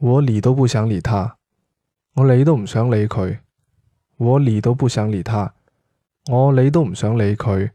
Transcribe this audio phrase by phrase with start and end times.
[0.00, 1.38] 我理都不想理他
[2.14, 3.40] 我理都唔想理佢
[4.16, 5.54] 我理都不想理他
[6.30, 7.72] 我理都唔想理佢。